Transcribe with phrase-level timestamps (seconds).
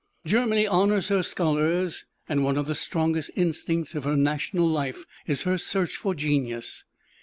[0.25, 5.43] Germany honors her scholars; and one of the strongest instincts of her national life is
[5.43, 6.85] her search for genius.